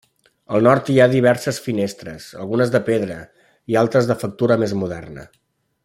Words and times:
Al 0.55 0.63
nord 0.67 0.87
hi 0.93 0.95
ha 1.03 1.07
diverses 1.11 1.59
finestres, 1.65 2.29
algunes 2.45 2.73
de 2.77 2.81
pedra 2.89 3.19
i 3.75 3.79
altres 3.85 4.09
de 4.13 4.17
factura 4.25 4.59
més 4.65 4.75
moderna. 4.83 5.29